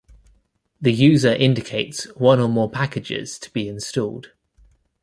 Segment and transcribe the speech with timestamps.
[0.81, 4.31] The user indicates one or more packages to be installed.